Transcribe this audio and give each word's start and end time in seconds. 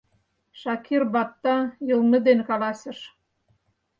—Шакир 0.59 1.01
батта 1.13 1.57
йылме 1.87 2.17
дене 2.27 2.43
каласыш. 2.49 2.99